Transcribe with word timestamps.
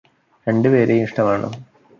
രണ്ടു 0.47 0.69
പേരെയും 0.69 1.03
ഇഷ്ടമാണ് 1.03 1.49